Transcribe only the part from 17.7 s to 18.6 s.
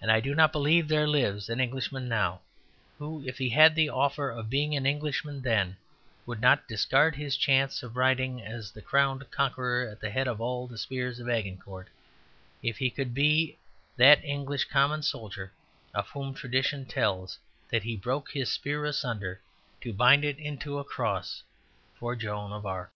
that he broke his